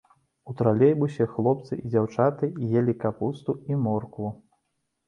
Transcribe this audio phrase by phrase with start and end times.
[0.51, 2.51] У тралейбусе хлопцы і дзяўчаты
[2.81, 4.35] елі капусту і моркву.